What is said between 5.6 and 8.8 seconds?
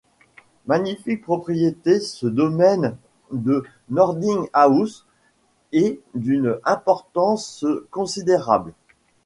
et d’une importance considérable.